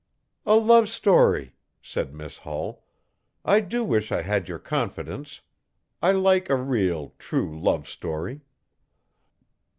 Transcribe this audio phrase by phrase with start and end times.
[0.47, 2.83] 'A love story!' said Miss Hull.
[3.45, 5.41] 'I do wish I had your confidence.
[6.01, 8.41] I like a real, true love story.